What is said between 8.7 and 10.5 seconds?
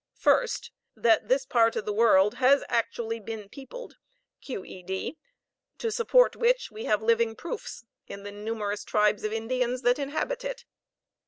tribes of Indians that inhabit